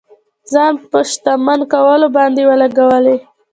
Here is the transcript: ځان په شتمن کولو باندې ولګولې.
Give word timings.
ځان 0.53 0.73
په 0.91 0.99
شتمن 1.11 1.59
کولو 1.73 2.07
باندې 2.17 2.41
ولګولې. 2.49 3.17